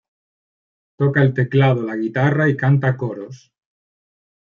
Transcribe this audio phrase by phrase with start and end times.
[1.01, 3.47] Toca el teclado la guitarra y canta coros.